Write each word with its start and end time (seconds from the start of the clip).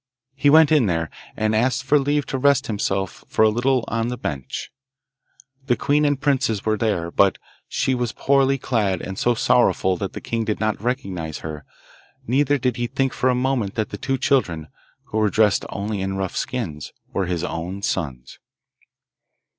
He 0.33 0.49
went 0.49 0.71
in 0.71 0.87
there, 0.87 1.11
and 1.37 1.55
asked 1.55 1.83
for 1.83 1.99
leave 1.99 2.25
to 2.25 2.39
rest 2.39 2.65
himself 2.65 3.23
for 3.27 3.43
a 3.43 3.49
little 3.49 3.85
on 3.87 4.07
the 4.07 4.17
bench. 4.17 4.71
The 5.67 5.75
queen 5.75 6.05
and 6.05 6.17
the 6.17 6.21
princes 6.21 6.65
were 6.65 6.75
there, 6.75 7.11
but 7.11 7.37
she 7.67 7.93
was 7.93 8.11
poorly 8.11 8.57
clad 8.57 8.99
and 8.99 9.19
so 9.19 9.35
sorrowful 9.35 9.97
that 9.97 10.13
the 10.13 10.19
king 10.19 10.43
did 10.43 10.59
not 10.59 10.81
recognise 10.81 11.41
her, 11.41 11.65
neither 12.25 12.57
did 12.57 12.77
he 12.77 12.87
think 12.87 13.13
for 13.13 13.29
a 13.29 13.35
moment 13.35 13.75
that 13.75 13.89
the 13.89 13.97
two 13.99 14.17
children, 14.17 14.69
who 15.03 15.19
were 15.19 15.29
dressed 15.29 15.65
only 15.69 16.01
in 16.01 16.17
rough 16.17 16.35
skins, 16.35 16.91
were 17.13 17.27
his 17.27 17.43
own 17.43 17.83
sons. 17.83 18.39